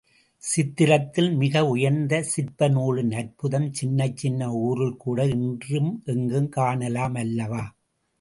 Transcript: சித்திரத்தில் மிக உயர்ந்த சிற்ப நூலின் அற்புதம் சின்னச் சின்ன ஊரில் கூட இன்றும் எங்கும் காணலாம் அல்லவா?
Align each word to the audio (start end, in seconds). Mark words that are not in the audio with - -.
சித்திரத்தில் 0.43 1.37
மிக 1.37 1.67
உயர்ந்த 1.67 2.21
சிற்ப 2.23 2.69
நூலின் 2.69 3.11
அற்புதம் 3.11 3.67
சின்னச் 3.73 4.17
சின்ன 4.17 4.49
ஊரில் 4.61 4.97
கூட 4.97 5.27
இன்றும் 5.35 5.91
எங்கும் 6.05 6.49
காணலாம் 6.49 7.15
அல்லவா? 7.15 7.63